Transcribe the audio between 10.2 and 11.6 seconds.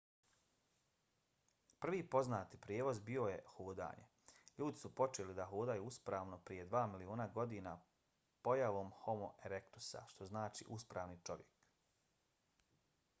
znači uspravni čovjek